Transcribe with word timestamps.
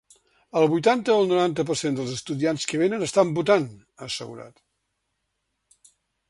El 0.59 0.63
vuitanta 0.69 1.17
o 1.23 1.27
noranta 1.31 1.65
per 1.71 1.75
cent 1.81 1.99
dels 1.99 2.13
estudiants 2.15 2.65
que 2.71 2.79
venen 2.85 3.05
estan 3.09 3.35
votant, 3.37 3.69
ha 4.01 4.09
assegurat. 4.09 5.93